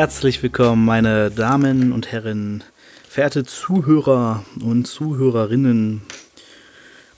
[0.00, 2.64] Herzlich willkommen, meine Damen und Herren,
[3.06, 6.00] verehrte Zuhörer und Zuhörerinnen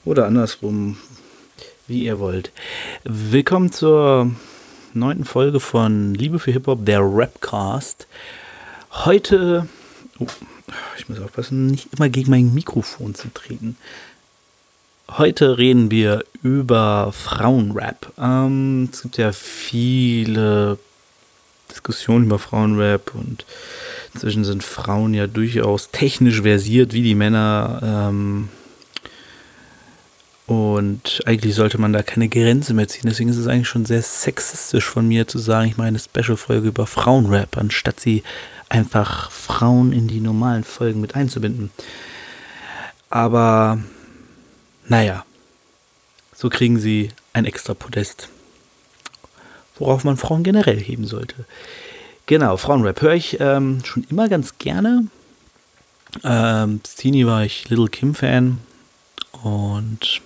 [0.03, 0.97] oder andersrum,
[1.87, 2.51] wie ihr wollt.
[3.05, 4.31] Willkommen zur
[4.93, 8.05] neunten Folge von Liebe für Hip-Hop, der Rapcast.
[8.91, 9.69] Heute,
[10.19, 10.27] oh,
[10.97, 13.77] ich muss aufpassen, nicht immer gegen mein Mikrofon zu treten.
[15.09, 18.11] Heute reden wir über Frauenrap.
[18.19, 20.79] Ähm, es gibt ja viele
[21.73, 23.45] Diskussionen über Frauenrap und
[24.13, 27.79] inzwischen sind Frauen ja durchaus technisch versiert wie die Männer.
[27.83, 28.49] Ähm,
[30.45, 33.09] und eigentlich sollte man da keine Grenze mehr ziehen.
[33.09, 36.67] Deswegen ist es eigentlich schon sehr sexistisch von mir zu sagen, ich mache eine Special-Folge
[36.67, 38.23] über Frauenrap, anstatt sie
[38.69, 41.71] einfach Frauen in die normalen Folgen mit einzubinden.
[43.09, 43.79] Aber
[44.87, 45.25] naja,
[46.35, 48.29] so kriegen sie ein extra Podest
[49.83, 51.45] worauf man Frauen generell heben sollte.
[52.25, 55.07] Genau, Frauenrap höre ich ähm, schon immer ganz gerne.
[56.23, 58.59] Ähm, Teenie war ich Little Kim Fan
[59.43, 60.21] und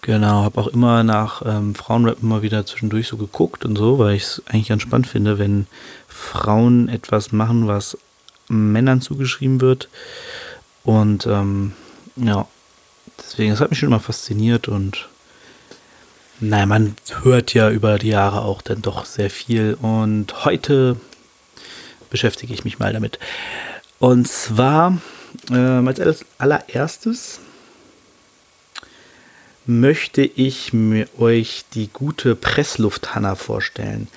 [0.00, 4.14] genau, habe auch immer nach ähm, Frauenrap immer wieder zwischendurch so geguckt und so, weil
[4.14, 5.66] ich es eigentlich ganz spannend finde, wenn
[6.06, 7.98] Frauen etwas machen, was
[8.48, 9.90] Männern zugeschrieben wird.
[10.84, 11.72] Und ähm,
[12.16, 12.46] ja,
[13.18, 15.06] deswegen, das hat mich schon immer fasziniert und
[16.40, 20.96] naja, man hört ja über die Jahre auch dann doch sehr viel und heute
[22.10, 23.18] beschäftige ich mich mal damit.
[23.98, 24.98] Und zwar
[25.50, 27.40] äh, als allererstes
[29.66, 34.08] möchte ich mir euch die gute Pressluft-Hanna vorstellen.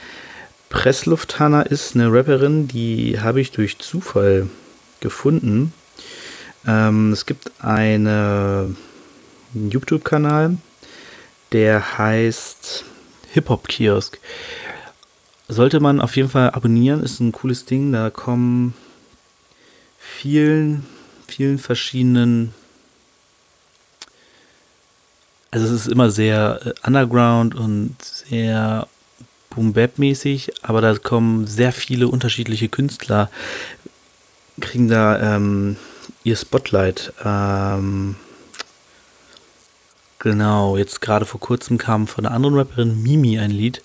[0.69, 4.47] Pressluft-Hanna ist eine Rapperin, die habe ich durch Zufall
[5.01, 5.73] gefunden.
[6.65, 8.77] Ähm, es gibt einen
[9.53, 10.57] YouTube-Kanal,
[11.51, 12.85] der heißt
[13.33, 14.19] Hip-Hop Kiosk.
[15.47, 17.91] Sollte man auf jeden Fall abonnieren, ist ein cooles Ding.
[17.91, 18.73] Da kommen
[19.99, 20.85] vielen,
[21.27, 22.53] vielen verschiedenen.
[25.51, 28.87] Also es ist immer sehr äh, underground und sehr
[29.49, 33.29] boom bap mäßig, aber da kommen sehr viele unterschiedliche Künstler,
[34.61, 35.75] kriegen da ähm,
[36.23, 37.13] ihr Spotlight.
[37.25, 38.15] Ähm,
[40.23, 43.81] Genau, jetzt gerade vor kurzem kam von einer anderen Rapperin Mimi ein Lied.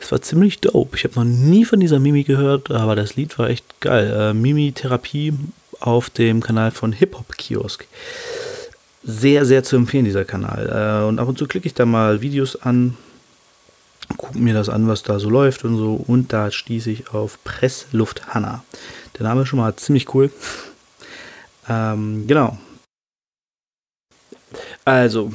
[0.00, 0.96] Es war ziemlich dope.
[0.96, 4.10] Ich habe noch nie von dieser Mimi gehört, aber das Lied war echt geil.
[4.18, 5.34] Äh, Mimi Therapie
[5.78, 7.86] auf dem Kanal von Hip Hop Kiosk.
[9.04, 11.02] Sehr, sehr zu empfehlen, dieser Kanal.
[11.04, 12.96] Äh, und ab und zu klicke ich da mal Videos an,
[14.16, 16.02] gucke mir das an, was da so läuft und so.
[16.06, 18.64] Und da stieß ich auf Pressluft Hanna.
[19.18, 20.30] Der Name ist schon mal ziemlich cool.
[21.68, 22.56] ähm, genau.
[24.86, 25.30] Also,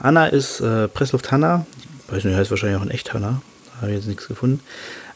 [0.00, 1.66] Hanna ist äh, Pressluft Hanna.
[2.06, 3.42] Ich weiß nicht, heißt wahrscheinlich auch in echt Hanna.
[3.80, 4.60] Habe ich jetzt nichts gefunden.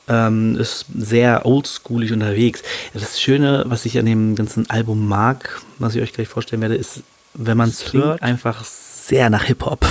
[0.09, 2.63] Ähm, ist sehr oldschoolig unterwegs.
[2.93, 6.75] Das Schöne, was ich an dem ganzen Album mag, was ich euch gleich vorstellen werde,
[6.75, 7.03] ist,
[7.35, 9.87] wenn man es hört, einfach sehr nach Hip-Hop.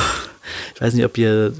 [0.75, 1.53] Ich weiß nicht, ob ihr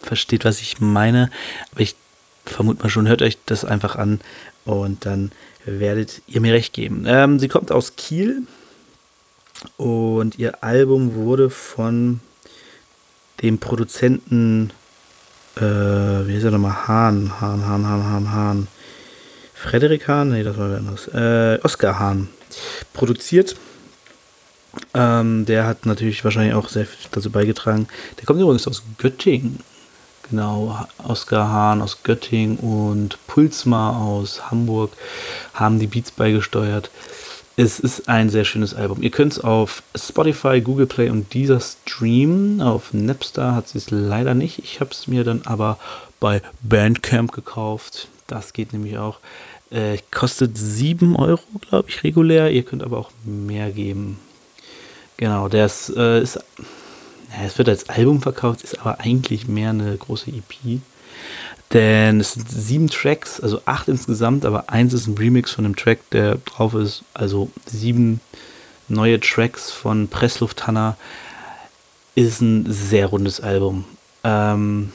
[0.00, 1.30] versteht, was ich meine,
[1.72, 1.96] aber ich
[2.44, 4.20] vermute mal schon, hört euch das einfach an
[4.64, 5.32] und dann
[5.64, 7.04] werdet ihr mir recht geben.
[7.06, 8.42] Ähm, sie kommt aus Kiel
[9.76, 12.20] und ihr Album wurde von
[13.42, 14.70] dem Produzenten,
[15.56, 16.86] äh, wie heißt er nochmal?
[16.88, 18.68] Hahn, Hahn, Hahn, Hahn, Hahn, Hahn.
[19.54, 20.30] Frederik Hahn?
[20.30, 21.08] Nee, das war wer anders.
[21.08, 22.28] Äh, Oskar Hahn.
[22.92, 23.56] Produziert.
[24.94, 27.88] Ähm, der hat natürlich wahrscheinlich auch sehr viel dazu beigetragen.
[28.18, 29.60] Der kommt übrigens aus Göttingen.
[30.30, 34.92] Genau, Oskar Hahn aus Göttingen und Pulsmar aus Hamburg
[35.52, 36.90] haben die Beats beigesteuert.
[37.56, 39.02] Es ist ein sehr schönes Album.
[39.02, 42.62] Ihr könnt es auf Spotify, Google Play und dieser streamen.
[42.62, 44.58] Auf Napster hat sie es leider nicht.
[44.58, 45.78] Ich habe es mir dann aber
[46.18, 48.08] bei Bandcamp gekauft.
[48.26, 49.18] Das geht nämlich auch.
[49.70, 52.50] Äh, kostet 7 Euro, glaube ich, regulär.
[52.50, 54.18] Ihr könnt aber auch mehr geben.
[55.18, 59.96] Genau, ist, äh, ist ja, es wird als Album verkauft, ist aber eigentlich mehr eine
[59.96, 60.80] große EP.
[61.72, 65.76] Denn es sind sieben Tracks, also acht insgesamt, aber eins ist ein Remix von dem
[65.76, 67.02] Track, der drauf ist.
[67.14, 68.20] Also sieben
[68.88, 70.96] neue Tracks von Pressluft Hanna.
[72.14, 73.86] Ist ein sehr rundes Album.
[74.22, 74.92] Ähm,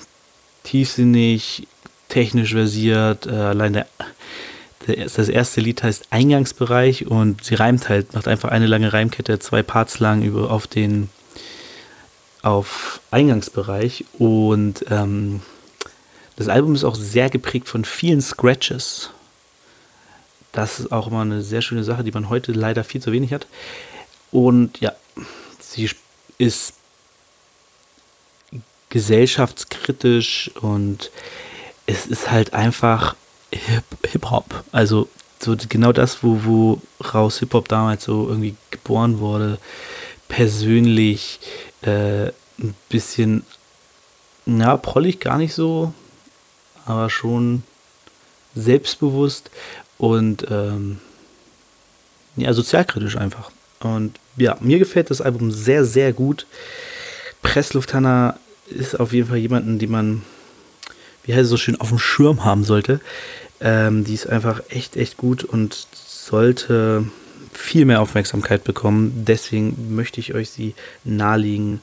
[0.63, 1.67] tiefsinnig,
[2.09, 3.25] technisch versiert.
[3.25, 3.87] Äh, allein der,
[4.85, 9.39] der, das erste Lied heißt Eingangsbereich und sie reimt halt, macht einfach eine lange Reimkette,
[9.39, 11.09] zwei Parts lang über auf den
[12.43, 15.41] auf Eingangsbereich und ähm,
[16.37, 19.09] das Album ist auch sehr geprägt von vielen Scratches.
[20.51, 23.33] Das ist auch immer eine sehr schöne Sache, die man heute leider viel zu wenig
[23.33, 23.47] hat.
[24.31, 24.93] Und ja,
[25.59, 25.89] sie
[26.37, 26.73] ist
[28.89, 31.11] gesellschaftskritisch und
[31.87, 33.15] es ist halt einfach
[33.51, 34.63] Hip-Hop.
[34.71, 36.81] Also so genau das, wo,
[37.13, 39.57] raus Hip-Hop damals so irgendwie geboren wurde.
[40.27, 41.39] Persönlich
[41.81, 42.27] äh,
[42.59, 43.43] ein bisschen,
[44.45, 45.93] na, prollig gar nicht so,
[46.87, 47.63] aber schon
[48.55, 49.51] selbstbewusst
[49.97, 50.99] und ähm,
[52.35, 53.51] ja, sozialkritisch einfach.
[53.79, 56.47] Und ja, mir gefällt das Album sehr, sehr gut.
[57.41, 58.37] Presslufthanna
[58.69, 60.21] ist auf jeden Fall jemanden, den man,
[61.23, 62.99] wie heißt es so schön, auf dem Schirm haben sollte.
[63.59, 67.05] Ähm, die ist einfach echt, echt gut und sollte
[67.53, 69.25] viel mehr Aufmerksamkeit bekommen.
[69.27, 71.81] Deswegen möchte ich euch sie nahelegen.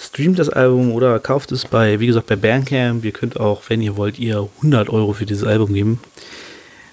[0.00, 3.04] Streamt das Album oder kauft es bei, wie gesagt, bei Bandcamp.
[3.04, 6.00] Ihr könnt auch, wenn ihr wollt, ihr 100 Euro für dieses Album geben.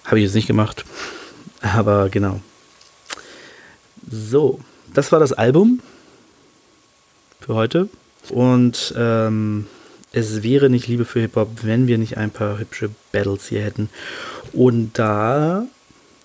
[0.05, 0.85] Habe ich jetzt nicht gemacht.
[1.61, 2.39] Aber genau.
[4.09, 4.59] So,
[4.93, 5.81] das war das Album
[7.41, 7.89] für heute.
[8.29, 9.67] Und ähm,
[10.11, 13.89] es wäre nicht Liebe für Hip-Hop, wenn wir nicht ein paar hübsche Battles hier hätten.
[14.51, 15.65] Und da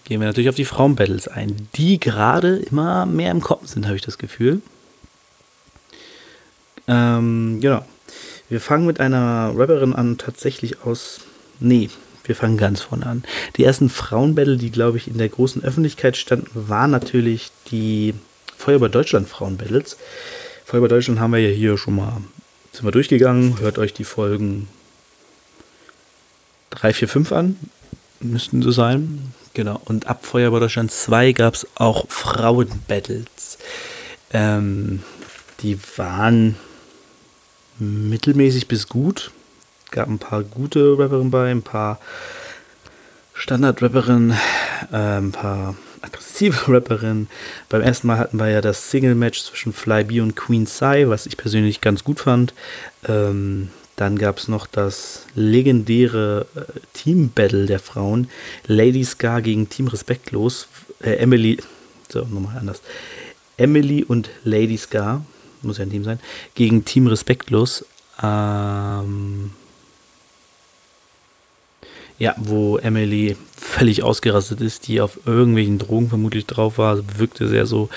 [0.04, 3.96] gehen wir natürlich auf die Frauen-Battles ein, die gerade immer mehr im Kommen sind, habe
[3.96, 4.62] ich das Gefühl.
[6.90, 7.84] Ähm, genau.
[8.48, 11.20] Wir fangen mit einer Rapperin an, tatsächlich aus.
[11.60, 11.88] Nee,
[12.24, 13.22] wir fangen ganz vorne an.
[13.56, 18.14] Die ersten Frauenbattle, die, glaube ich, in der großen Öffentlichkeit standen, waren natürlich die
[18.58, 19.96] Feuerwehr Deutschland Frauenbattles.
[20.64, 22.20] Feuerwehr Deutschland haben wir ja hier schon mal,
[22.72, 23.60] sind wir durchgegangen.
[23.60, 24.68] Hört euch die Folgen
[26.70, 27.56] 3, 4, 5 an.
[28.18, 29.32] Müssten so sein.
[29.54, 29.80] Genau.
[29.84, 33.58] Und ab Feuerwehr Deutschland 2 gab es auch Frauenbattles.
[34.32, 35.02] Ähm,
[35.62, 36.56] die waren
[37.80, 39.32] mittelmäßig bis gut
[39.90, 41.98] gab ein paar gute Rapperinnen bei, ein paar
[43.34, 44.32] Standard-Rapperinnen,
[44.92, 47.28] äh, ein paar aggressive Rapperinnen.
[47.68, 51.36] Beim ersten Mal hatten wir ja das Single-Match zwischen Flyby und Queen Sai, was ich
[51.36, 52.54] persönlich ganz gut fand.
[53.08, 58.28] Ähm, dann gab es noch das legendäre äh, Team-Battle der Frauen.
[58.66, 60.68] Lady Scar gegen Team Respektlos.
[61.02, 61.58] Äh, Emily,
[62.08, 62.80] so, nochmal anders.
[63.56, 65.24] Emily und Lady Scar,
[65.62, 66.20] muss ja ein Team sein,
[66.54, 67.84] gegen Team Respektlos.
[68.22, 69.52] Ähm,
[72.18, 77.66] ja, wo Emily völlig ausgerastet ist, die auf irgendwelchen Drogen vermutlich drauf war, wirkte sehr
[77.66, 77.88] so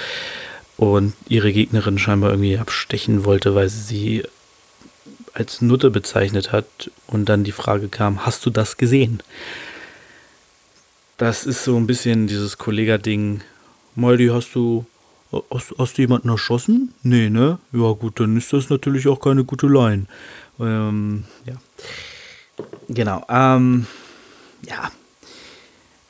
[0.78, 4.24] und ihre Gegnerin scheinbar irgendwie abstechen wollte, weil sie sie
[5.34, 9.22] als Nutte bezeichnet hat und dann die Frage kam, hast du das gesehen?
[11.18, 13.42] Das ist so ein bisschen dieses Kollega-Ding.
[13.96, 14.86] Moldy, hast du,
[15.52, 16.94] hast, hast du jemanden erschossen?
[17.04, 17.60] Nee, ne?
[17.72, 20.06] Ja gut, dann ist das natürlich auch keine gute Line.
[20.60, 21.56] Ähm, ja.
[22.88, 23.26] Genau.
[23.30, 23.88] Ähm,
[24.68, 24.92] ja,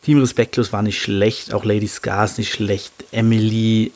[0.03, 3.93] Team Respektlos war nicht schlecht, auch Lady Scar ist nicht schlecht, Emily,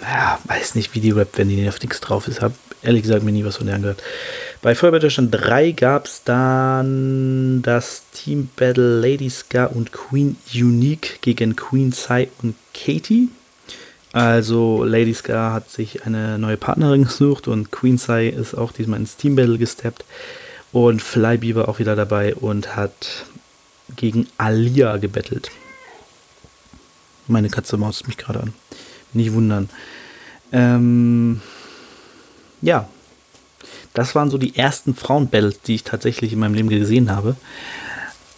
[0.00, 2.52] ja, weiß nicht, wie die Rap, wenn die auf nichts drauf ist, hab
[2.82, 4.02] ehrlich gesagt mir nie was von der gehört.
[4.62, 11.18] Bei Feuerwehr Deutschland 3 gab es dann das Team Battle Lady Scar und Queen Unique
[11.20, 13.28] gegen Queen Sai und Katie.
[14.12, 19.00] Also Lady Scar hat sich eine neue Partnerin gesucht und Queen Sai ist auch diesmal
[19.00, 20.04] ins Team Battle gesteppt.
[20.72, 23.26] Und Flyby war auch wieder dabei und hat
[23.96, 25.50] gegen Alia gebettelt.
[27.26, 28.54] Meine Katze maust mich gerade an.
[29.12, 29.68] Nicht wundern.
[30.52, 31.40] Ähm,
[32.62, 32.88] ja,
[33.94, 37.36] das waren so die ersten Frauenbattles, die ich tatsächlich in meinem Leben gesehen habe.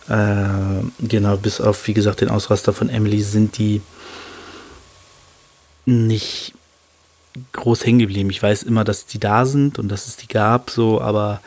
[0.09, 3.81] Äh, genau, bis auf, wie gesagt, den Ausraster von Emily sind die
[5.91, 6.55] nicht
[7.53, 8.31] groß hängen geblieben.
[8.31, 11.41] Ich weiß immer, dass die da sind und dass es die gab, so, aber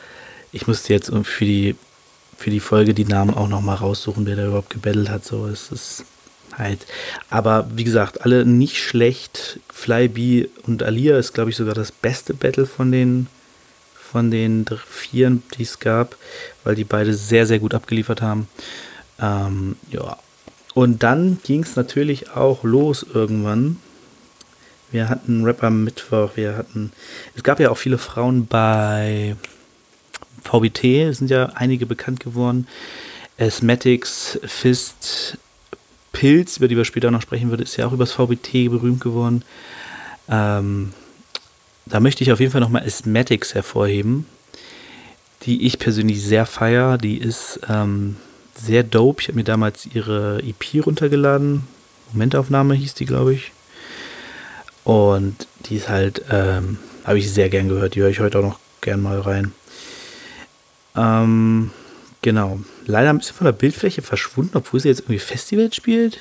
[0.52, 1.76] ich musste jetzt für die,
[2.38, 5.26] für die Folge die Namen auch nochmal raussuchen, wer da überhaupt gebettelt hat.
[5.26, 6.06] So, es ist
[6.58, 6.86] halt.
[7.30, 9.60] Aber wie gesagt, alle nicht schlecht.
[9.72, 13.28] Flyby und Alia ist, glaube ich, sogar das beste Battle von den
[14.14, 16.16] von den vier, die es gab,
[16.64, 18.48] weil die beide sehr, sehr gut abgeliefert haben.
[19.20, 20.18] Ähm, ja.
[20.76, 23.80] Und dann ging es natürlich auch los irgendwann.
[24.94, 26.92] Wir hatten Rapper Mittwoch, wir hatten.
[27.36, 29.36] Es gab ja auch viele Frauen bei
[30.44, 32.68] VBT sind ja einige bekannt geworden.
[33.40, 35.40] Asthmatics, Fist,
[36.12, 39.44] Pilz, über die wir später noch sprechen würden, ist ja auch übers VBT berühmt geworden.
[40.30, 40.94] Ähm,
[41.88, 44.28] da möchte ich auf jeden Fall nochmal Asthmatics hervorheben,
[45.42, 47.00] die ich persönlich sehr feier.
[47.00, 48.18] Die ist ähm,
[48.56, 49.22] sehr dope.
[49.22, 51.64] Ich habe mir damals ihre EP runtergeladen.
[52.12, 53.52] Momentaufnahme hieß die, glaube ich.
[54.84, 57.96] Und die ist halt, ähm, habe ich sehr gern gehört.
[57.96, 59.54] Die höre ich heute auch noch gern mal rein.
[60.96, 61.72] Ähm,
[62.22, 62.60] genau.
[62.86, 66.20] Leider ein bisschen von der Bildfläche verschwunden, obwohl sie jetzt irgendwie Festival spielt.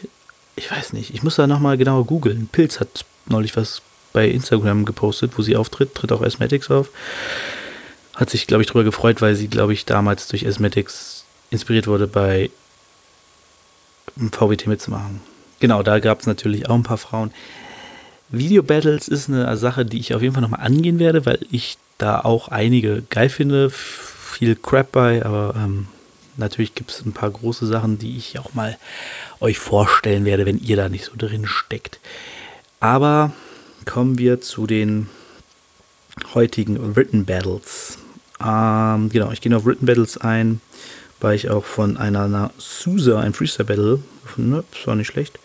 [0.55, 1.13] Ich weiß nicht.
[1.15, 2.49] Ich muss da nochmal genauer googeln.
[2.53, 5.95] Pilz hat neulich was bei Instagram gepostet, wo sie auftritt.
[5.95, 6.91] Tritt auch Asthmatics auf.
[8.15, 12.07] Hat sich, glaube ich, darüber gefreut, weil sie, glaube ich, damals durch Asthmatics inspiriert wurde,
[12.07, 12.51] bei
[14.17, 15.21] VWT mitzumachen.
[15.61, 17.33] Genau, da gab es natürlich auch ein paar Frauen.
[18.33, 21.77] Video Battles ist eine Sache, die ich auf jeden Fall nochmal angehen werde, weil ich
[21.99, 23.69] da auch einige geil finde.
[23.71, 25.87] Viel Crap bei, aber ähm,
[26.39, 28.79] natürlich gibt es ein paar große Sachen, die ich auch mal
[29.41, 32.01] euch vorstellen werde, wenn ihr da nicht so drin steckt.
[32.81, 33.33] Aber
[33.85, 35.09] kommen wir zu den
[36.35, 37.99] heutigen Written Battles.
[38.43, 40.63] Ähm, genau, ich gehe auf Written Battles ein,
[41.21, 44.65] weil ich auch von einer na, Susa ein Freestyle Battle gefunden habe.
[44.73, 45.39] Das war nicht schlecht.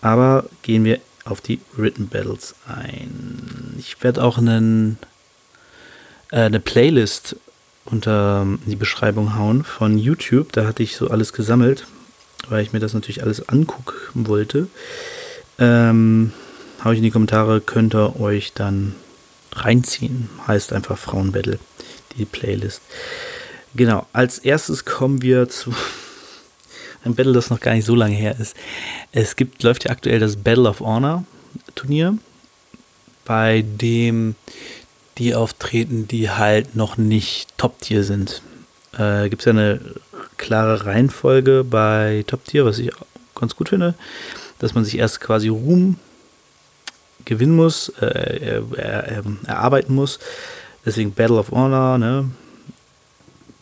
[0.00, 3.74] Aber gehen wir auf die Written Battles ein.
[3.78, 4.98] Ich werde auch einen,
[6.30, 7.36] äh, eine Playlist
[7.84, 10.52] unter die Beschreibung hauen von YouTube.
[10.52, 11.86] Da hatte ich so alles gesammelt,
[12.48, 14.68] weil ich mir das natürlich alles angucken wollte.
[15.58, 16.32] Ähm,
[16.80, 18.94] Habe ich in die Kommentare, könnt ihr euch dann
[19.52, 20.28] reinziehen.
[20.46, 21.58] Heißt einfach Frauenbattle,
[22.16, 22.82] die Playlist.
[23.74, 25.74] Genau, als erstes kommen wir zu
[27.04, 28.56] ein Battle, das noch gar nicht so lange her ist.
[29.12, 31.24] Es gibt, läuft ja aktuell das Battle of Honor
[31.74, 32.18] Turnier,
[33.24, 34.34] bei dem
[35.18, 38.42] die auftreten, die halt noch nicht Top-Tier sind.
[38.98, 39.80] Äh, gibt es ja eine
[40.36, 42.90] klare Reihenfolge bei Top-Tier, was ich
[43.34, 43.94] ganz gut finde,
[44.58, 45.96] dass man sich erst quasi Ruhm
[47.24, 50.18] gewinnen muss, äh, er, er, erarbeiten muss.
[50.84, 52.30] Deswegen Battle of Honor, ne?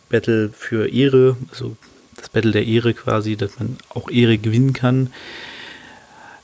[0.08, 1.76] Battle für Ehre, also
[2.24, 5.12] das Battle der Ehre quasi, dass man auch Ehre gewinnen kann.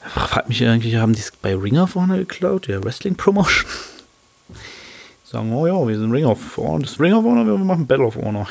[0.02, 3.64] Fragt mich eigentlich, haben die es bei Ring of Honor geklaut, der Wrestling Promotion?
[5.24, 8.04] Sagen, oh ja, wir sind Ring of Honor, das Ring of Honor, wir machen Battle
[8.04, 8.48] of Honor.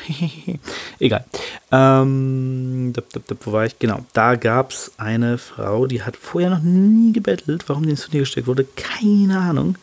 [0.99, 1.25] Egal.
[1.71, 2.93] Ähm,
[3.43, 3.77] wo war ich?
[3.77, 7.65] Genau, da gab es eine Frau, die hat vorher noch nie gebettelt.
[7.67, 9.75] Warum die ins Turnier gesteckt wurde, keine Ahnung.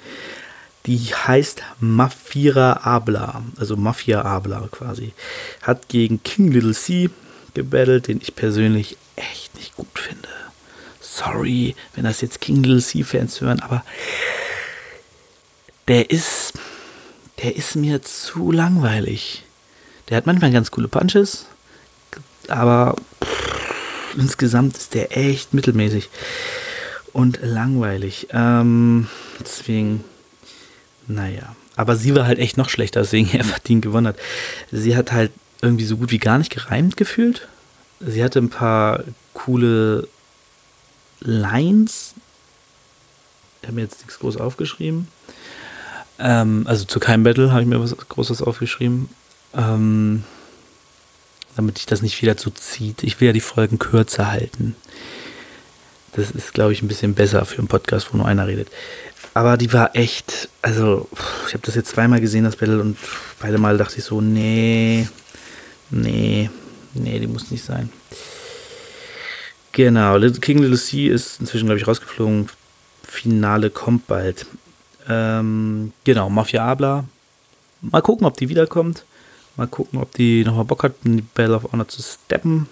[0.87, 5.13] Die heißt Mafira Abla, also Mafia Abla quasi.
[5.63, 7.11] Hat gegen King Little C
[7.57, 10.29] gebettelt, den ich persönlich echt nicht gut finde.
[11.01, 13.83] Sorry, wenn das jetzt King Little C-Fans hören, aber
[15.89, 16.53] der ist,
[17.43, 19.45] der ist mir zu langweilig.
[20.09, 21.47] Der hat manchmal ganz coole Punches,
[22.49, 26.11] aber pff, insgesamt ist der echt mittelmäßig
[27.13, 28.29] und langweilig.
[28.33, 29.09] Ähm,
[29.41, 30.05] deswegen,
[31.07, 31.57] naja.
[31.75, 34.19] Aber sie war halt echt noch schlechter, deswegen er verdient gewonnen hat.
[34.71, 35.33] Sie hat halt
[35.63, 37.49] irgendwie so gut wie gar nicht gereimt gefühlt.
[38.01, 40.09] Sie hatte ein paar coole
[41.21, 42.15] Lines.
[43.61, 45.09] Ich habe mir jetzt nichts groß aufgeschrieben.
[46.19, 49.09] Ähm, also zu keinem Battle habe ich mir was Großes aufgeschrieben.
[49.55, 50.25] Ähm,
[51.57, 53.03] damit ich das nicht wieder so zieht.
[53.03, 54.77] Ich will ja die Folgen kürzer halten.
[56.13, 58.69] Das ist, glaube ich, ein bisschen besser für einen Podcast, wo nur einer redet.
[59.35, 61.09] Aber die war echt, also
[61.47, 62.97] ich habe das jetzt zweimal gesehen, das Battle, und
[63.39, 65.07] beide Mal dachte ich so, nee,
[65.91, 66.51] Nee,
[66.95, 67.91] nee, die muss nicht sein.
[69.73, 72.49] Genau, King Little C ist inzwischen, glaube ich, rausgeflogen.
[73.03, 74.47] Finale kommt bald.
[75.09, 77.05] Ähm, genau, Mafia Abla.
[77.83, 79.05] Mal gucken, ob die wiederkommt.
[79.57, 82.69] Mal gucken, ob die nochmal Bock hat, in die Battle of Honor zu steppen.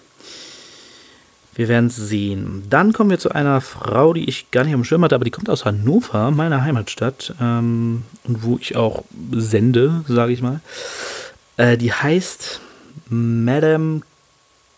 [1.54, 2.64] Wir werden es sehen.
[2.68, 5.30] Dann kommen wir zu einer Frau, die ich gar nicht am Schirm hatte, aber die
[5.30, 10.60] kommt aus Hannover, meiner Heimatstadt, ähm, und wo ich auch sende, sage ich mal.
[11.56, 12.60] Äh, die heißt
[13.14, 14.02] Madame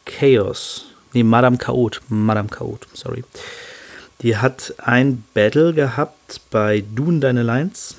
[0.05, 0.85] Chaos.
[1.15, 2.03] Nee, Madame Chaot.
[2.09, 3.25] Madame Chaot, sorry.
[4.21, 7.97] Die hat ein Battle gehabt bei Dune Deine Lines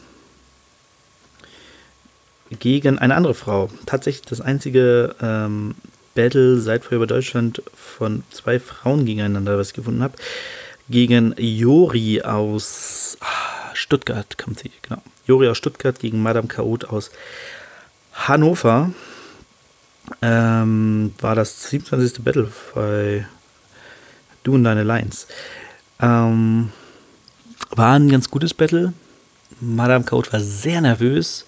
[2.49, 3.69] gegen eine andere Frau.
[3.85, 5.75] Tatsächlich das einzige ähm,
[6.13, 10.17] Battle seit vorher über Deutschland von zwei Frauen gegeneinander, was ich gefunden habe.
[10.89, 15.01] Gegen Jori aus ah, Stuttgart kommt sie, genau.
[15.25, 17.11] Jori aus Stuttgart gegen Madame Chaot aus
[18.13, 18.91] Hannover
[20.21, 22.23] ähm, war das 27.
[22.23, 23.25] Battle bei
[24.43, 25.27] Du und deine Lines.
[25.99, 26.71] Ähm,
[27.71, 28.93] war ein ganz gutes Battle.
[29.59, 31.45] Madame Code war sehr nervös.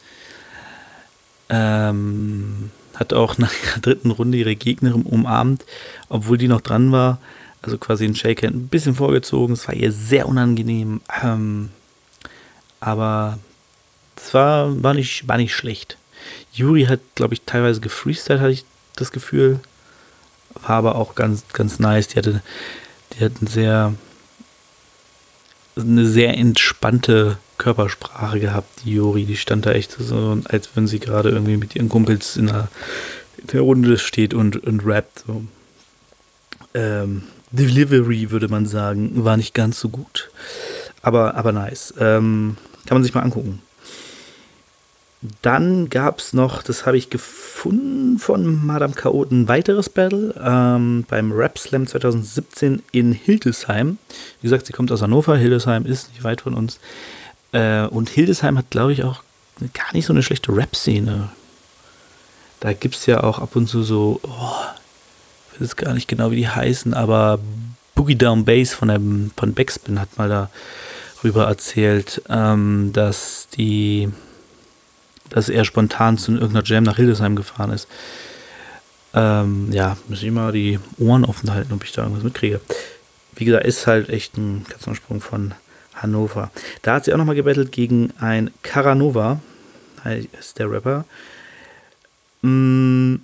[1.50, 5.66] Ähm, hat auch nach der dritten Runde ihre Gegnerin umarmt,
[6.10, 7.20] obwohl die noch dran war.
[7.62, 9.54] Also quasi ein Shake ein bisschen vorgezogen.
[9.54, 11.01] Es war ihr sehr unangenehm.
[11.24, 11.70] Ähm,
[12.80, 13.39] aber
[14.16, 15.98] es war, war, nicht, war nicht schlecht.
[16.51, 19.59] Juri hat, glaube ich, teilweise gefreestylt, hatte ich das Gefühl.
[20.53, 22.09] War aber auch ganz, ganz nice.
[22.09, 22.41] Die hatte,
[23.13, 23.93] die hat eine sehr,
[25.75, 29.25] eine sehr entspannte Körpersprache gehabt, die Juri.
[29.25, 32.69] Die stand da echt so, als wenn sie gerade irgendwie mit ihren Kumpels in der,
[33.38, 35.23] in der Runde steht und, und rappt.
[35.27, 35.43] So.
[36.73, 40.29] Ähm, Delivery, würde man sagen, war nicht ganz so gut.
[41.01, 41.93] Aber, aber nice.
[41.99, 43.61] Ähm, kann man sich mal angucken.
[45.41, 51.05] Dann gab es noch, das habe ich gefunden von Madame Chaot, ein weiteres Battle ähm,
[51.09, 53.97] beim Rap Slam 2017 in Hildesheim.
[54.39, 56.79] Wie gesagt, sie kommt aus Hannover, Hildesheim ist nicht weit von uns.
[57.51, 59.23] Äh, und Hildesheim hat, glaube ich, auch
[59.73, 61.29] gar nicht so eine schlechte Rap-Szene.
[62.61, 64.55] Da gibt es ja auch ab und zu so, oh,
[65.53, 67.39] ich weiß gar nicht genau, wie die heißen, aber
[67.95, 70.49] Boogie Down Bass von, dem, von Backspin hat mal
[71.21, 74.09] darüber erzählt, ähm, dass die,
[75.29, 77.88] dass er spontan zu irgendeiner Jam nach Hildesheim gefahren ist.
[79.13, 82.62] Ähm, ja, muss ich mal die Ohren offen halten, ob ich da irgendwas mitkriege.
[83.36, 85.53] Wie gesagt, ist halt echt ein Katzensprung von
[85.95, 86.51] Hannover.
[86.81, 89.39] Da hat sie auch nochmal gebettelt gegen ein Caranova,
[90.39, 91.05] ist der Rapper.
[92.41, 93.15] Mm,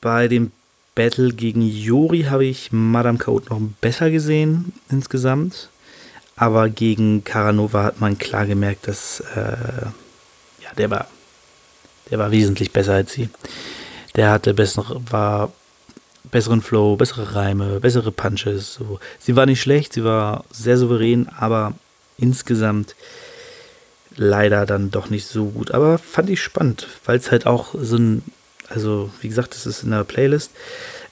[0.00, 0.52] bei dem
[0.94, 5.68] Battle gegen Jori habe ich Madame Chaot noch besser gesehen insgesamt.
[6.36, 9.86] Aber gegen Caranova hat man klar gemerkt, dass äh,
[10.78, 11.08] der war,
[12.10, 13.28] der war wesentlich besser als sie.
[14.14, 15.52] Der hatte bessere, war
[16.30, 18.74] besseren Flow, bessere Reime, bessere Punches.
[18.74, 18.98] So.
[19.18, 21.74] Sie war nicht schlecht, sie war sehr souverän, aber
[22.18, 22.94] insgesamt
[24.16, 25.72] leider dann doch nicht so gut.
[25.72, 28.22] Aber fand ich spannend, weil es halt auch so ein,
[28.68, 30.50] also wie gesagt, das ist in der Playlist,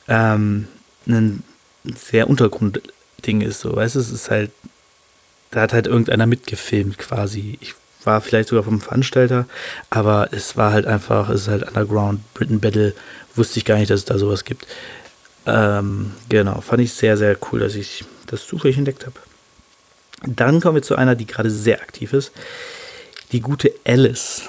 [0.09, 0.69] ähm,
[1.07, 1.43] ein
[1.85, 3.61] sehr Untergrundding ist.
[3.61, 4.51] So, weißt du, es ist halt,
[5.51, 7.59] da hat halt irgendeiner mitgefilmt quasi.
[7.61, 9.47] Ich war vielleicht sogar vom Veranstalter,
[9.91, 12.95] aber es war halt einfach, es ist halt Underground, Britain Battle,
[13.35, 14.67] wusste ich gar nicht, dass es da sowas gibt.
[15.47, 19.17] Ähm, genau, fand ich sehr, sehr cool, dass ich das zufällig entdeckt habe.
[20.27, 22.33] Dann kommen wir zu einer, die gerade sehr aktiv ist.
[23.33, 24.49] Die gute Alice.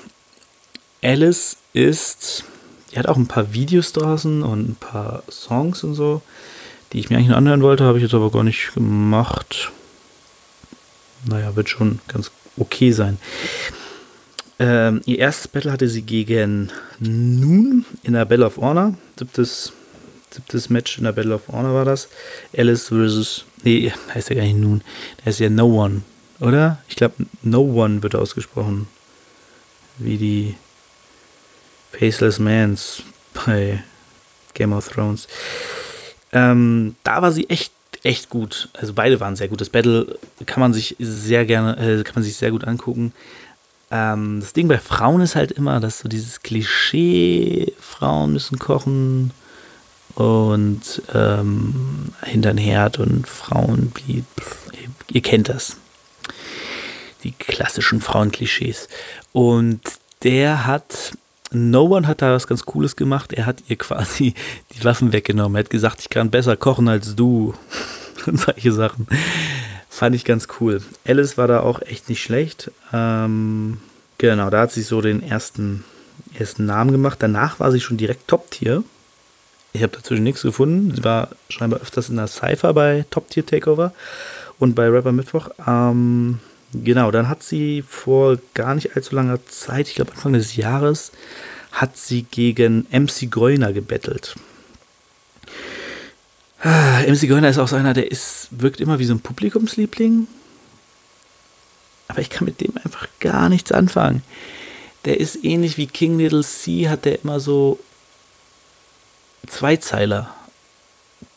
[1.04, 2.46] Alice ist,
[2.92, 6.22] die hat auch ein paar Videos draußen und ein paar Songs und so,
[6.94, 9.72] die ich mir eigentlich nur anhören wollte, habe ich jetzt aber gar nicht gemacht.
[11.28, 13.18] Naja, wird schon ganz okay sein.
[14.58, 18.96] Ähm, ihr erstes Battle hatte sie gegen Noon in der Battle of Honor.
[19.18, 19.74] Siebtes
[20.36, 22.10] siebtes Match in der Battle of Honor war das.
[22.56, 23.46] Alice versus.
[23.64, 24.82] Nee, heißt ja gar nicht nun.
[25.24, 26.02] Der ist ja No One,
[26.40, 26.80] oder?
[26.88, 28.88] Ich glaube, No One wird ausgesprochen.
[29.98, 30.56] Wie die
[31.98, 33.02] Faceless Mans
[33.34, 33.84] bei
[34.54, 35.28] Game of Thrones.
[36.32, 37.72] Ähm, da war sie echt,
[38.06, 38.70] echt gut.
[38.74, 39.62] Also beide waren sehr gut.
[39.62, 43.14] Das Battle kann man sich sehr gerne, äh, kann man sich sehr gut angucken.
[43.92, 49.32] Ähm, das Ding bei Frauen ist halt immer, dass so dieses Klischee, Frauen müssen kochen,
[50.16, 54.24] und ähm, hintern Herd und Frauen, wie,
[55.12, 55.78] ihr kennt das.
[57.24, 58.88] Die klassischen Frauenklischees.
[59.34, 59.82] Und
[60.24, 61.18] der hat,
[61.52, 63.34] No One hat da was ganz Cooles gemacht.
[63.34, 64.34] Er hat ihr quasi
[64.74, 65.56] die Waffen weggenommen.
[65.56, 67.54] Er hat gesagt, ich kann besser kochen als du.
[68.26, 69.08] und solche Sachen.
[69.90, 70.82] Fand ich ganz cool.
[71.08, 72.72] Alice war da auch echt nicht schlecht.
[72.92, 73.78] Ähm,
[74.18, 75.84] genau, da hat sie so den ersten,
[76.38, 77.20] ersten Namen gemacht.
[77.22, 78.84] Danach war sie schon direkt Top-Tier.
[79.74, 80.94] Ich habe dazwischen nichts gefunden.
[80.96, 83.94] Sie war scheinbar öfters in der Cypher bei Top Tier Takeover
[84.58, 85.50] und bei Rapper Mittwoch.
[85.68, 86.40] Ähm,
[86.84, 91.12] genau, dann hat sie vor gar nicht allzu langer Zeit, ich glaube Anfang des Jahres,
[91.72, 94.36] hat sie gegen MC Greuner gebettelt.
[96.62, 100.28] Ah, MC Greuner ist auch so einer, der ist, wirkt immer wie so ein Publikumsliebling.
[102.08, 104.24] Aber ich kann mit dem einfach gar nichts anfangen.
[105.06, 107.80] Der ist ähnlich wie King Little C, hat der immer so
[109.48, 110.34] Zweizeiler,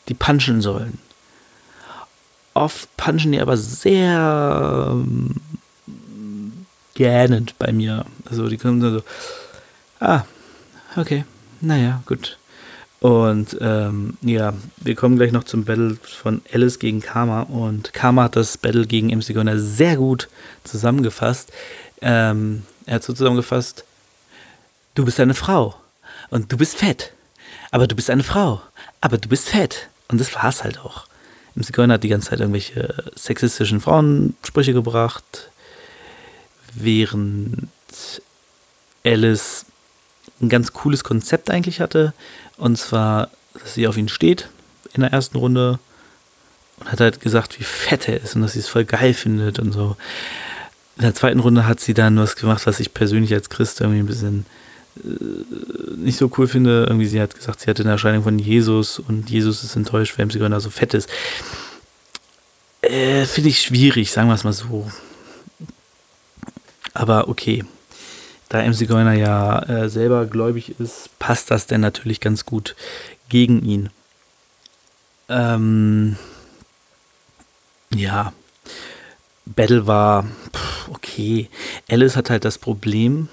[0.07, 0.97] die punchen sollen.
[2.59, 5.35] Oft punchen die aber sehr ähm,
[6.93, 8.05] gähnend bei mir.
[8.29, 9.01] Also die kommen so,
[9.99, 10.23] ah,
[10.95, 11.25] okay,
[11.61, 12.37] naja, gut.
[12.99, 17.43] Und ähm, ja, wir kommen gleich noch zum Battle von Alice gegen Karma.
[17.43, 20.27] Und Karma hat das Battle gegen MC Gunner sehr gut
[20.65, 21.51] zusammengefasst.
[22.01, 23.85] Ähm, er hat so zusammengefasst,
[24.95, 25.75] du bist eine Frau
[26.29, 27.13] und du bist fett
[27.71, 28.61] aber du bist eine Frau,
[29.01, 29.89] aber du bist fett.
[30.07, 31.05] Und das war es halt auch.
[31.59, 35.51] Im Zigeuner hat die ganze Zeit irgendwelche sexistischen Frauensprüche gebracht,
[36.73, 37.67] während
[39.03, 39.65] Alice
[40.39, 42.13] ein ganz cooles Konzept eigentlich hatte.
[42.55, 43.29] Und zwar,
[43.61, 44.47] dass sie auf ihn steht
[44.93, 45.79] in der ersten Runde
[46.77, 49.59] und hat halt gesagt, wie fett er ist und dass sie es voll geil findet
[49.59, 49.97] und so.
[50.95, 53.99] In der zweiten Runde hat sie dann was gemacht, was ich persönlich als Christ irgendwie
[53.99, 54.45] ein bisschen
[55.95, 56.85] nicht so cool finde.
[56.87, 60.25] Irgendwie, sie hat gesagt, sie hatte eine Erscheinung von Jesus und Jesus ist enttäuscht, weil
[60.25, 61.09] MC Gunner so fett ist.
[62.81, 64.89] Äh, finde ich schwierig, sagen wir es mal so.
[66.93, 67.63] Aber okay.
[68.49, 72.75] Da MC Goiner ja äh, selber gläubig ist, passt das denn natürlich ganz gut
[73.29, 73.89] gegen ihn.
[75.29, 76.17] Ähm,
[77.93, 78.33] ja.
[79.45, 81.47] Battle war pff, okay.
[81.89, 83.29] Alice hat halt das Problem,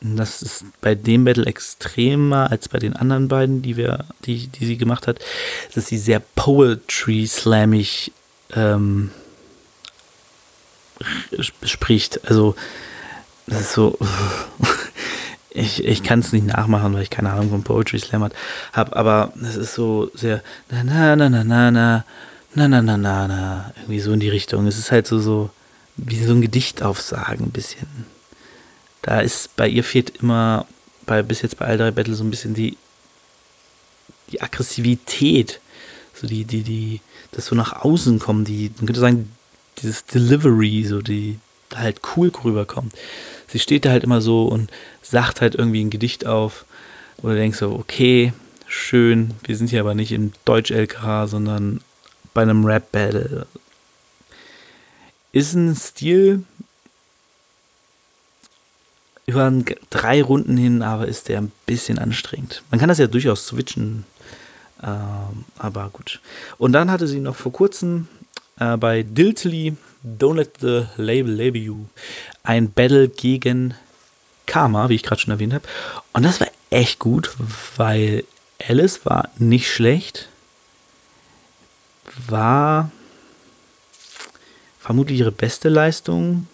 [0.00, 4.64] das ist bei dem Battle extremer als bei den anderen beiden, die wir, die, die
[4.64, 5.18] sie gemacht hat,
[5.74, 8.12] dass sie sehr Poetry-slammig
[8.54, 9.10] ähm,
[11.62, 12.26] spricht.
[12.28, 12.54] Also,
[13.46, 13.98] das ist so.
[15.50, 18.30] ich, ich kann es nicht nachmachen, weil ich keine Ahnung von Poetry Slam
[18.72, 22.04] habe, aber es ist so sehr na na na na na na
[22.54, 24.66] na na na na na irgendwie so in die Richtung.
[24.66, 25.50] Es ist halt so so
[25.96, 28.19] wie so ein Gedicht aufsagen ein bisschen.
[29.02, 30.66] Da ist bei ihr fehlt immer
[31.06, 32.76] bei bis jetzt bei all drei Battle so ein bisschen die
[34.30, 35.60] die Aggressivität,
[36.14, 37.00] so die die die
[37.32, 39.32] das so nach außen kommen, die man könnte sagen
[39.78, 41.38] dieses Delivery, so die
[41.74, 42.94] halt cool rüberkommt.
[43.48, 44.70] Sie steht da halt immer so und
[45.02, 46.64] sagt halt irgendwie ein Gedicht auf.
[47.22, 48.32] Oder denkst so, okay,
[48.66, 51.80] schön, wir sind hier aber nicht im Deutsch-LKH, sondern
[52.32, 53.46] bei einem Rap-Battle.
[55.32, 56.44] Ist ein Stil
[59.30, 59.52] über
[59.90, 62.62] drei Runden hin, aber ist der ein bisschen anstrengend.
[62.70, 64.04] Man kann das ja durchaus switchen,
[64.82, 66.20] ähm, aber gut.
[66.58, 68.08] Und dann hatte sie noch vor kurzem
[68.58, 71.86] äh, bei Diltily Don't Let the Label Label You
[72.42, 73.74] ein Battle gegen
[74.46, 75.64] Karma, wie ich gerade schon erwähnt habe.
[76.12, 77.30] Und das war echt gut,
[77.76, 78.24] weil
[78.68, 80.28] Alice war nicht schlecht,
[82.26, 82.90] war
[84.78, 86.46] vermutlich ihre beste Leistung.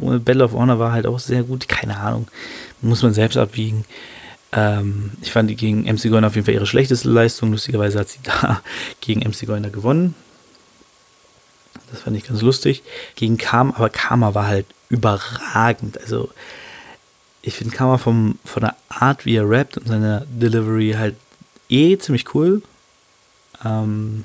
[0.00, 2.28] Battle of Honor war halt auch sehr gut, keine Ahnung,
[2.80, 3.84] muss man selbst abwiegen.
[4.52, 7.52] Ähm, ich fand die gegen MC Goiner auf jeden Fall ihre schlechteste Leistung.
[7.52, 8.62] Lustigerweise hat sie da
[9.00, 10.14] gegen MC Goiner gewonnen.
[11.90, 12.82] Das fand ich ganz lustig.
[13.14, 16.00] Gegen Karma, aber Karma war halt überragend.
[16.00, 16.30] Also,
[17.42, 21.16] ich finde Karma vom, von der Art, wie er rappt und seiner Delivery halt
[21.68, 22.62] eh ziemlich cool.
[23.64, 24.24] Ähm,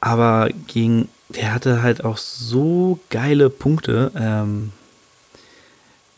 [0.00, 4.72] aber gegen, der hatte halt auch so geile Punkte, ähm,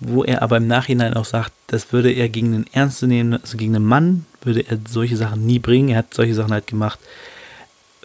[0.00, 3.57] wo er aber im Nachhinein auch sagt, das würde er gegen einen Ernst nehmen, also
[3.57, 5.88] gegen einen Mann würde er solche Sachen nie bringen.
[5.88, 6.98] Er hat solche Sachen halt gemacht,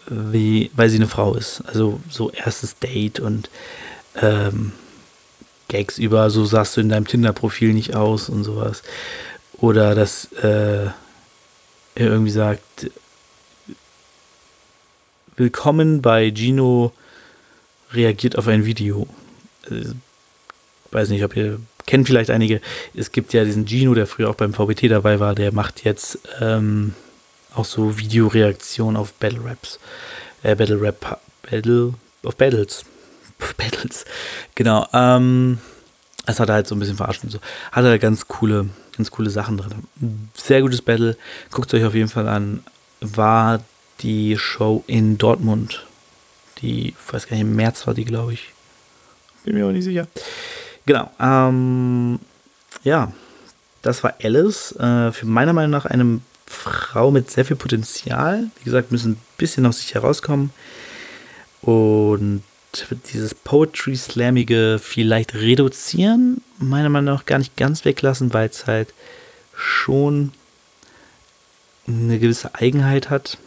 [0.07, 1.61] wie, weil sie eine Frau ist.
[1.67, 3.49] Also so erstes Date und
[4.21, 4.71] ähm,
[5.67, 8.81] Gags über, so sahst du in deinem Tinder-Profil nicht aus und sowas.
[9.57, 10.95] Oder dass äh, er
[11.95, 12.89] irgendwie sagt,
[15.39, 16.91] willkommen bei Gino
[17.93, 19.07] reagiert auf ein Video.
[19.69, 19.93] Also,
[20.91, 22.59] weiß nicht, ob ihr kennt vielleicht einige.
[22.93, 26.19] Es gibt ja diesen Gino, der früher auch beim VBT dabei war, der macht jetzt
[26.41, 26.93] ähm,
[27.55, 29.79] auch so Videoreaktionen auf Battle Raps.
[30.43, 32.83] Äh, Battle Rap, Battle, auf Battles.
[33.57, 34.03] Battles.
[34.55, 34.87] Genau.
[34.91, 35.59] Ähm,
[36.25, 37.39] es hat halt so ein bisschen verarscht und so.
[37.71, 40.29] Hat halt ganz coole, ganz coole Sachen drin.
[40.35, 41.17] Sehr gutes Battle.
[41.49, 42.61] Guckt es euch auf jeden Fall an.
[42.99, 43.61] War
[44.01, 45.85] die Show in Dortmund.
[46.61, 48.53] Die, ich weiß gar nicht, im März war die, glaube ich.
[49.43, 50.07] Bin mir aber nicht sicher.
[50.85, 51.09] Genau.
[51.19, 52.19] Ähm,
[52.83, 53.11] ja,
[53.81, 54.73] das war Alice.
[54.73, 58.49] Äh, für meiner Meinung nach einem Frau mit sehr viel Potenzial.
[58.57, 60.51] Wie gesagt, müssen ein bisschen aus sich herauskommen.
[61.61, 62.43] Und
[63.11, 68.93] dieses Poetry Slammige vielleicht reduzieren, meiner Meinung nach gar nicht ganz weglassen, weil es halt
[69.55, 70.31] schon
[71.87, 73.37] eine gewisse Eigenheit hat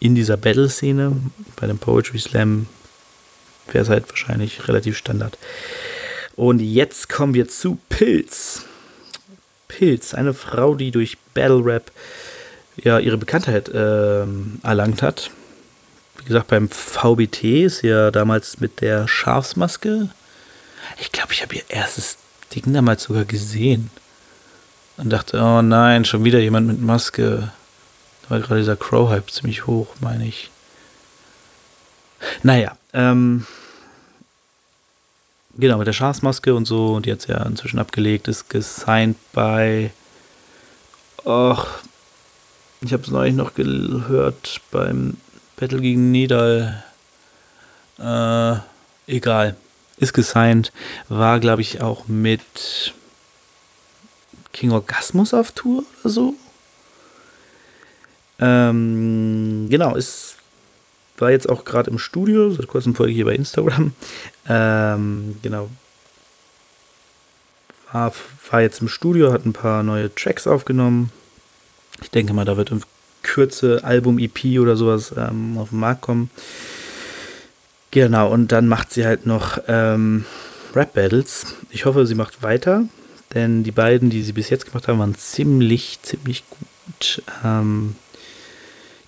[0.00, 1.16] in dieser Battle-Szene.
[1.56, 2.66] Bei dem Poetry Slam
[3.72, 5.38] wäre es halt wahrscheinlich relativ Standard.
[6.36, 8.64] Und jetzt kommen wir zu Pilz.
[9.68, 11.90] Pilz, eine Frau, die durch Battle Rap
[12.76, 15.30] ja ihre Bekanntheit ähm, erlangt hat.
[16.18, 20.10] Wie gesagt, beim VBT ist ja damals mit der Schafsmaske.
[21.00, 22.18] Ich glaube, ich habe ihr erstes
[22.54, 23.90] Ding damals sogar gesehen.
[24.96, 27.52] Und dachte, oh nein, schon wieder jemand mit Maske.
[28.28, 30.50] Da war gerade dieser Crow-Hype ziemlich hoch, meine ich.
[32.42, 33.46] Naja, ähm,
[35.58, 36.94] Genau, mit der Schafsmaske und so.
[36.94, 39.90] Und die hat ja inzwischen abgelegt, ist gesigned bei.
[41.24, 41.78] Ach,
[42.82, 45.16] ich habe es neulich noch gehört beim
[45.56, 46.84] Battle gegen Nidal.
[47.98, 48.56] Äh,
[49.10, 49.56] egal.
[49.96, 50.72] Ist gesigned.
[51.08, 52.92] War, glaube ich, auch mit
[54.52, 56.34] King Orgasmus auf Tour oder so.
[58.38, 60.36] Ähm, genau, ist
[61.18, 63.92] war jetzt auch gerade im Studio, seit kurzem Folge hier bei Instagram.
[64.48, 65.68] Ähm, genau.
[67.90, 68.12] War,
[68.50, 71.10] war jetzt im Studio, hat ein paar neue Tracks aufgenommen.
[72.00, 72.82] Ich denke mal, da wird in
[73.22, 76.30] Kürze Album-EP oder sowas ähm, auf den Markt kommen.
[77.90, 80.26] Genau, und dann macht sie halt noch ähm,
[80.74, 81.56] Rap-Battles.
[81.70, 82.84] Ich hoffe, sie macht weiter,
[83.34, 87.22] denn die beiden, die sie bis jetzt gemacht haben, waren ziemlich, ziemlich gut.
[87.44, 87.96] Ähm,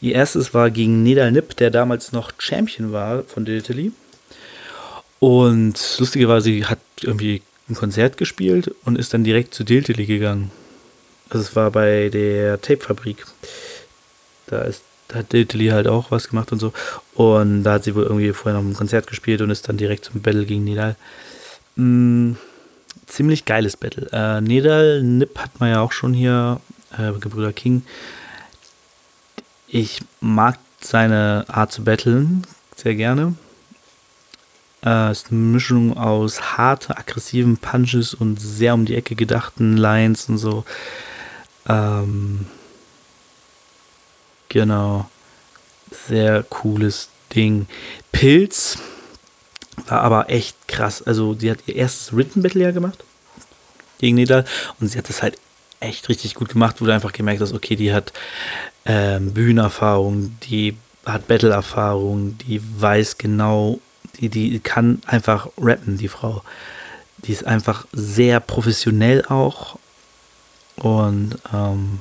[0.01, 3.93] Ihr erstes war gegen Nedal Nip, der damals noch Champion war von Italy.
[5.19, 10.51] Und lustigerweise hat irgendwie ein Konzert gespielt und ist dann direkt zu Diltily gegangen.
[11.29, 13.27] Also es war bei der Tapefabrik.
[14.47, 16.73] Da ist da hat Diltily halt auch was gemacht und so.
[17.15, 20.05] Und da hat sie wohl irgendwie vorher noch ein Konzert gespielt und ist dann direkt
[20.05, 20.97] zum Battle gegen Nidal.
[21.77, 22.33] Mm,
[23.07, 24.09] ziemlich geiles Battle.
[24.13, 26.61] Äh, Nidal, Nip hat man ja auch schon hier,
[26.99, 27.83] äh, Gebrüder King.
[29.69, 32.45] Ich mag seine Art zu battlen
[32.79, 33.35] sehr gerne.
[34.85, 40.29] Äh, ist eine Mischung aus harte, aggressiven Punches und sehr um die Ecke gedachten Lines
[40.29, 40.65] und so.
[41.69, 42.47] Ähm,
[44.49, 45.11] genau.
[46.07, 47.67] Sehr cooles Ding.
[48.13, 48.79] Pilz
[49.89, 51.03] war aber echt krass.
[51.03, 53.05] Also, sie hat ihr erstes Written Battle ja gemacht
[53.99, 54.45] gegen Nidal
[54.79, 55.39] und sie hat das halt
[55.81, 58.13] echt richtig gut gemacht, wo du einfach gemerkt hast, okay, die hat
[58.85, 63.81] ähm, Bühnenerfahrung, die hat Battle-Erfahrung, die weiß genau,
[64.19, 66.43] die, die kann einfach rappen, die Frau.
[67.19, 69.79] Die ist einfach sehr professionell auch.
[70.77, 72.01] Und ähm,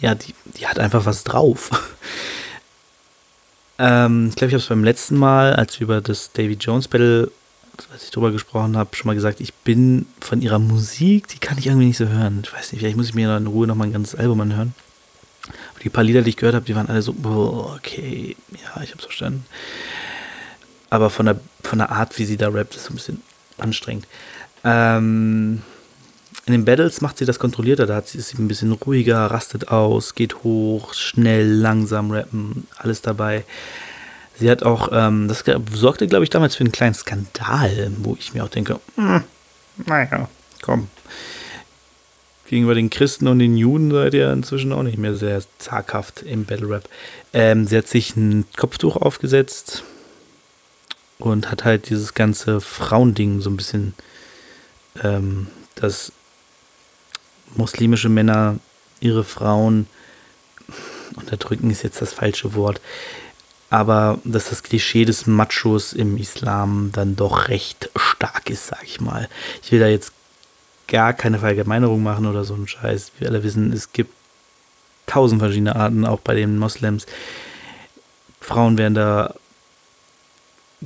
[0.00, 1.70] ja, die, die hat einfach was drauf.
[3.78, 6.88] ähm, ich glaube, ich habe es beim letzten Mal, als wir über das Davy Jones
[6.88, 7.30] Battle,
[7.92, 11.58] als ich drüber gesprochen habe, schon mal gesagt, ich bin von ihrer Musik, die kann
[11.58, 12.40] ich irgendwie nicht so hören.
[12.44, 14.74] Ich weiß nicht, vielleicht muss ich mir in Ruhe noch mal ein ganzes Album anhören.
[15.82, 17.14] Die paar Lieder, die ich gehört habe, die waren alle so,
[17.76, 19.46] okay, ja, ich hab's verstanden.
[20.90, 23.22] Aber von der, von der Art, wie sie da rappt, ist so ein bisschen
[23.58, 24.06] anstrengend.
[24.64, 25.62] Ähm,
[26.46, 29.68] in den Battles macht sie das kontrollierter, da sie, ist sie ein bisschen ruhiger, rastet
[29.68, 33.44] aus, geht hoch, schnell, langsam rappen, alles dabei.
[34.38, 38.34] Sie hat auch, ähm, das sorgte, glaube ich, damals für einen kleinen Skandal, wo ich
[38.34, 39.24] mir auch denke, hm,
[39.86, 40.28] naja,
[40.62, 40.88] komm,
[42.48, 46.44] gegenüber den Christen und den Juden seid ihr inzwischen auch nicht mehr sehr zaghaft im
[46.44, 46.88] Battle Rap.
[47.32, 49.82] Ähm, sie hat sich ein Kopftuch aufgesetzt
[51.18, 53.94] und hat halt dieses ganze Frauending so ein bisschen,
[55.02, 56.12] ähm, dass
[57.56, 58.56] muslimische Männer
[59.00, 59.86] ihre Frauen
[61.16, 62.80] unterdrücken ist jetzt das falsche Wort,
[63.70, 69.00] aber dass das Klischee des Machos im Islam dann doch recht stark ist, sag ich
[69.00, 69.28] mal.
[69.62, 70.12] Ich will da jetzt
[70.86, 73.12] gar keine Verallgemeinerung machen oder so ein Scheiß.
[73.18, 74.12] Wir alle wissen, es gibt
[75.06, 77.06] tausend verschiedene Arten, auch bei den Moslems.
[78.40, 79.34] Frauen werden da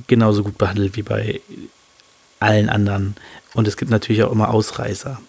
[0.07, 1.41] genauso gut behandelt wie bei
[2.39, 3.15] allen anderen.
[3.53, 5.21] Und es gibt natürlich auch immer Ausreißer.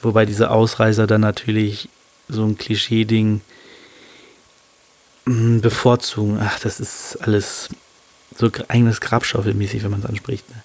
[0.00, 1.88] Wobei diese Ausreißer dann natürlich
[2.28, 3.42] so ein Klischee-Ding
[5.24, 6.38] bevorzugen.
[6.40, 7.68] Ach, das ist alles
[8.36, 10.48] so eigenes Grabschaufelmäßig, wenn man es anspricht.
[10.50, 10.56] Ne?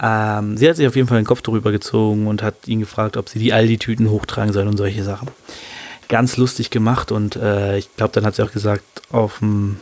[0.00, 3.16] Ähm, sie hat sich auf jeden Fall den Kopf drüber gezogen und hat ihn gefragt,
[3.16, 5.28] ob sie die Aldi-Tüten hochtragen soll und solche Sachen.
[6.08, 9.78] Ganz lustig gemacht und äh, ich glaube, dann hat sie auch gesagt, auf dem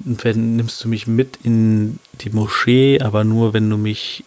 [0.00, 4.24] nimmst du mich mit in die Moschee, aber nur wenn du mich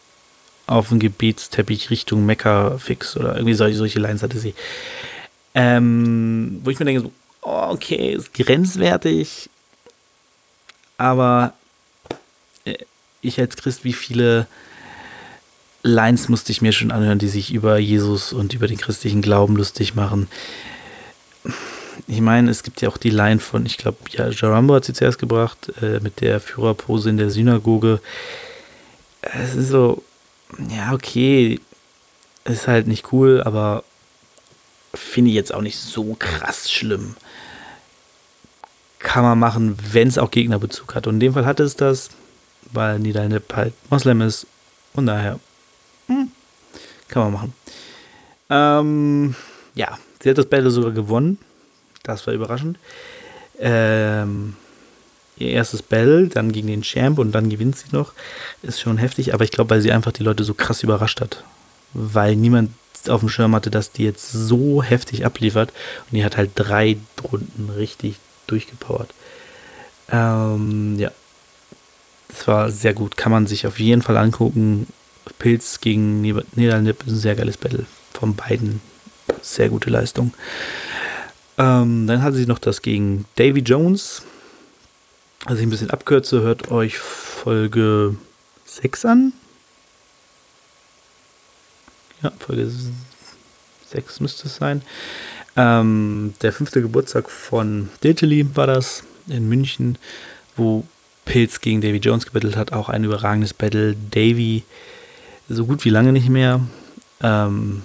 [0.66, 4.54] auf den Gebetsteppich Richtung Mekka fix oder irgendwie solche, solche Lines hatte sie.
[5.60, 9.50] Ähm, wo ich mir denke, so, oh, okay, ist grenzwertig,
[11.00, 11.54] aber
[12.64, 12.76] äh,
[13.22, 14.46] ich als Christ, wie viele
[15.82, 19.56] Lines musste ich mir schon anhören, die sich über Jesus und über den christlichen Glauben
[19.56, 20.28] lustig machen.
[22.08, 24.94] Ich meine, es gibt ja auch die Line von, ich glaube, ja, Jarambo hat sie
[24.94, 28.00] zuerst gebracht, äh, mit der Führerpose in der Synagoge.
[29.22, 30.04] Es ist so,
[30.70, 31.60] ja, okay,
[32.46, 33.84] ist halt nicht cool, aber
[34.94, 37.16] finde ich jetzt auch nicht so krass schlimm.
[39.00, 41.08] Kann man machen, wenn es auch Gegnerbezug hat.
[41.08, 42.10] Und in dem Fall hatte es das
[42.74, 44.48] weil Nidalnip halt Moslem ist
[44.94, 45.40] und daher
[46.08, 46.32] hm,
[47.08, 47.54] kann man machen.
[48.50, 49.36] Ähm,
[49.76, 51.38] ja, sie hat das Battle sogar gewonnen.
[52.04, 52.78] Das war überraschend.
[53.60, 54.56] Ähm,
[55.38, 58.14] ihr erstes Battle, dann gegen den Champ und dann gewinnt sie noch.
[58.62, 61.44] Ist schon heftig, aber ich glaube, weil sie einfach die Leute so krass überrascht hat.
[62.00, 62.72] Weil niemand
[63.10, 65.72] auf dem Schirm hatte, dass die jetzt so heftig abliefert.
[66.10, 69.14] Und die hat halt drei Runden richtig durchgepowert.
[70.10, 71.12] Ähm, ja,
[72.30, 73.18] das war sehr gut.
[73.18, 74.88] Kann man sich auf jeden Fall angucken.
[75.40, 77.86] Pilz gegen Niederlnip ist ein sehr geiles Battle.
[78.14, 78.82] Von beiden
[79.42, 80.34] sehr gute Leistung.
[81.58, 84.24] Ähm, dann hatte sie noch das gegen Davy Jones.
[85.46, 88.16] Also ich ein bisschen abkürze, hört euch Folge
[88.66, 89.34] 6 an.
[92.24, 92.70] Ja, Folge
[93.90, 94.82] 6 müsste es sein.
[95.56, 99.98] Ähm, der fünfte Geburtstag von Diltily war das in München,
[100.56, 100.86] wo
[101.26, 103.96] Pilz gegen Davy Jones gebettelt hat, auch ein überragendes Battle.
[104.12, 104.64] Davy
[105.50, 106.62] so gut wie lange nicht mehr.
[107.22, 107.84] Ähm,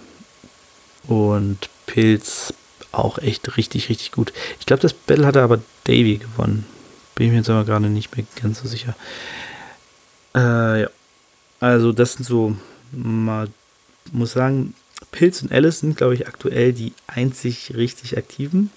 [1.07, 2.55] und Pilz
[2.92, 4.33] auch echt richtig, richtig gut.
[4.61, 6.66] Ich glaube, das Battle hatte aber Davy gewonnen.
[7.14, 8.95] Bin ich mir jetzt aber gerade nicht mehr ganz so sicher.
[10.35, 10.90] Äh, ja.
[11.61, 12.57] Also das sind so,
[12.90, 13.53] man
[14.11, 14.75] muss sagen,
[15.11, 18.71] Pilz und Alice sind, glaube ich, aktuell die einzig richtig aktiven.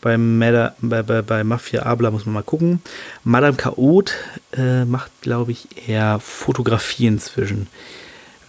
[0.00, 2.82] Bei, Mada, bei, bei, bei Mafia Abla muss man mal gucken.
[3.22, 4.14] Madame Chaot
[4.52, 7.68] äh, macht, glaube ich, eher Fotografie inzwischen.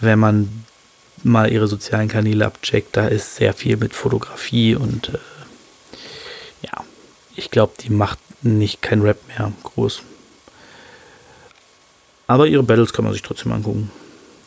[0.01, 0.65] Wenn man
[1.23, 5.17] mal ihre sozialen Kanäle abcheckt, da ist sehr viel mit Fotografie und äh,
[6.63, 6.83] ja,
[7.35, 10.01] ich glaube, die macht nicht kein Rap mehr groß.
[12.27, 13.91] Aber ihre Battles kann man sich trotzdem angucken.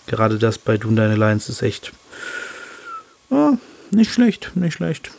[0.06, 1.92] Gerade das bei Dune Alliance ist echt
[3.30, 3.56] oh,
[3.90, 5.10] nicht schlecht, nicht schlecht.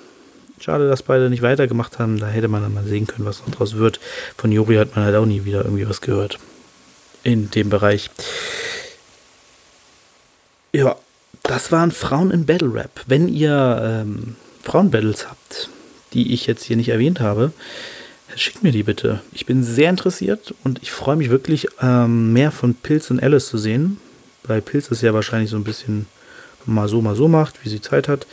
[0.60, 2.19] Schade, dass beide nicht weitergemacht haben.
[2.19, 4.00] Da hätte man dann mal sehen können, was noch draus wird.
[4.38, 6.39] Von Jori hat man halt auch nie wieder irgendwie was gehört.
[7.23, 8.10] In dem Bereich.
[10.73, 10.95] Ja,
[11.43, 13.02] das waren Frauen im Battle Rap.
[13.06, 15.69] Wenn ihr ähm, Frauenbattles habt,
[16.13, 17.52] die ich jetzt hier nicht erwähnt habe,
[18.36, 19.21] schickt mir die bitte.
[19.32, 23.47] Ich bin sehr interessiert und ich freue mich wirklich, ähm, mehr von Pilz und Alice
[23.47, 24.00] zu sehen.
[24.43, 26.08] Weil Pilz ist ja wahrscheinlich so ein bisschen
[26.65, 28.28] mal so, mal so macht, wie sie Zeit hat.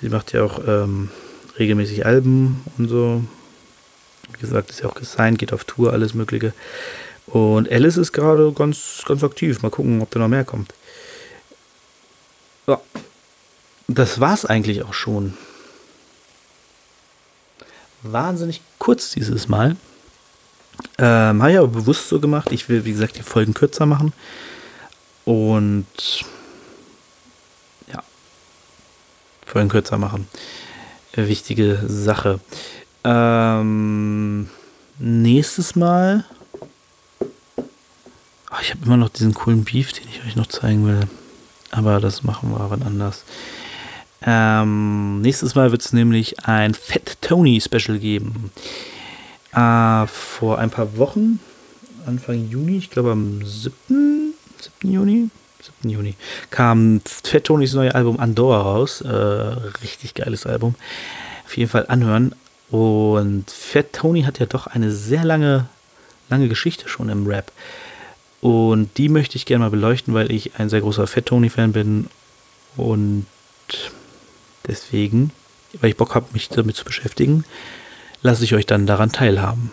[0.00, 1.10] Sie macht ja auch ähm,
[1.58, 3.24] regelmäßig Alben und so.
[4.32, 6.52] Wie gesagt, ist ja auch gesigned, geht auf Tour, alles Mögliche.
[7.26, 9.62] Und Alice ist gerade ganz, ganz aktiv.
[9.62, 10.74] Mal gucken, ob da noch mehr kommt.
[12.66, 12.80] Ja.
[13.88, 15.34] Das war's eigentlich auch schon.
[18.02, 19.76] Wahnsinnig kurz dieses Mal.
[20.98, 22.52] Ähm, habe ich aber bewusst so gemacht.
[22.52, 24.12] Ich will, wie gesagt, die Folgen kürzer machen.
[25.24, 25.86] Und
[27.92, 28.02] ja,
[29.46, 30.28] Folgen kürzer machen
[31.22, 32.40] wichtige Sache.
[33.04, 34.48] Ähm,
[34.98, 36.24] nächstes Mal.
[37.20, 41.00] Oh, ich habe immer noch diesen coolen Beef, den ich euch noch zeigen will.
[41.70, 43.24] Aber das machen wir wann anders.
[44.22, 48.50] Ähm, nächstes Mal wird es nämlich ein Fat Tony Special geben.
[49.52, 51.40] Äh, vor ein paar Wochen,
[52.06, 54.23] Anfang Juni, ich glaube am 7.
[54.60, 54.92] 7.
[54.92, 55.30] Juni,
[55.82, 55.90] 7.
[55.90, 56.14] Juni,
[56.50, 59.00] kam Fat Tonys neue Album Andorra raus.
[59.00, 60.74] Äh, richtig geiles Album.
[61.44, 62.34] Auf jeden Fall anhören.
[62.70, 65.66] Und Fat Tony hat ja doch eine sehr lange,
[66.28, 67.52] lange Geschichte schon im Rap.
[68.40, 72.08] Und die möchte ich gerne mal beleuchten, weil ich ein sehr großer Fat Tony-Fan bin.
[72.76, 73.26] Und
[74.66, 75.30] deswegen,
[75.80, 77.44] weil ich Bock habe, mich damit zu beschäftigen,
[78.22, 79.70] lasse ich euch dann daran teilhaben.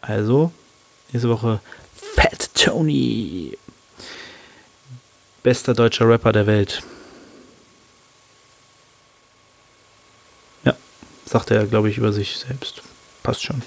[0.00, 0.52] Also,
[1.12, 1.60] nächste Woche
[2.34, 3.56] Fat Tony
[5.44, 6.82] bester deutscher Rapper der Welt.
[10.64, 10.74] Ja,
[11.26, 12.82] sagt er, glaube ich, über sich selbst.
[13.22, 13.62] Passt schon.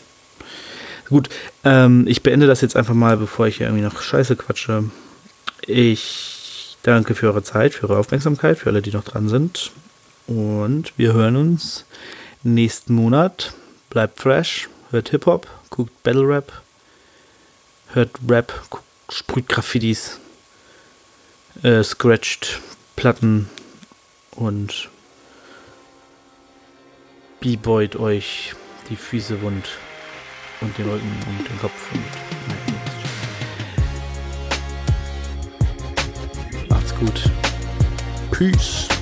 [1.07, 1.29] Gut,
[1.63, 4.83] ähm, ich beende das jetzt einfach mal, bevor ich hier irgendwie noch Scheiße quatsche.
[5.65, 9.71] Ich danke für eure Zeit, für eure Aufmerksamkeit, für alle, die noch dran sind.
[10.25, 11.85] Und wir hören uns
[12.43, 13.53] nächsten Monat.
[13.89, 16.51] Bleibt fresh, hört Hip-Hop, guckt Battle Rap,
[17.93, 18.53] hört Rap,
[19.09, 20.19] sprüht Graffitis
[21.63, 22.61] äh, scratcht
[22.95, 23.49] Platten
[24.31, 24.89] und
[27.39, 28.53] b-boyt euch
[28.89, 29.67] die Füße wund
[30.61, 32.03] und den Rücken und den Kopf und
[36.69, 37.23] Macht's gut.
[38.31, 38.96] Peace.